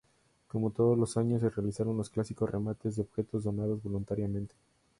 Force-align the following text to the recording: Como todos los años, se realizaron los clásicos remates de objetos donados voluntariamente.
Como 0.47 0.71
todos 0.71 0.97
los 0.97 1.15
años, 1.15 1.41
se 1.41 1.51
realizaron 1.51 1.95
los 1.95 2.09
clásicos 2.09 2.49
remates 2.49 2.95
de 2.95 3.03
objetos 3.03 3.43
donados 3.43 3.83
voluntariamente. 3.83 4.55